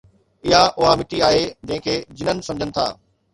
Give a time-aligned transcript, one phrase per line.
[0.51, 2.89] اها اُها مٽي آهي جنهن کي جنن سمجهن ٿا